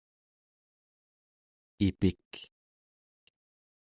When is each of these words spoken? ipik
ipik 1.87 2.31